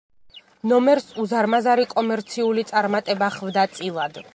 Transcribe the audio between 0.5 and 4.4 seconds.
ნომერს უზარმაზარი კომერციული წარმატება ხვდა წილად.